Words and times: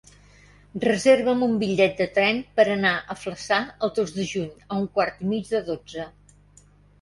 Reserva'm 0.83 1.43
un 1.47 1.51
bitllet 1.63 1.99
de 2.03 2.07
tren 2.15 2.39
per 2.59 2.65
anar 2.77 2.93
a 3.15 3.17
Flaçà 3.25 3.59
el 3.89 3.93
dos 4.01 4.15
de 4.17 4.27
juny 4.31 4.49
a 4.67 4.79
un 4.81 4.89
quart 4.97 5.21
i 5.27 5.31
mig 5.35 5.55
d'onze. 5.69 6.09